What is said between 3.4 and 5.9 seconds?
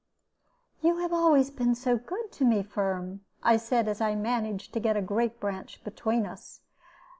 I said, as I managed to get a great branch